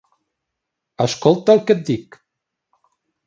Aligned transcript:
Escolta 1.05 1.55
el 1.57 1.61
que 1.67 1.77
et 1.79 1.85
dic. 1.91 2.17